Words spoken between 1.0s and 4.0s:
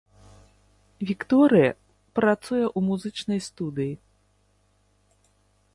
Вікторыя, працуе ў музычнай студыі.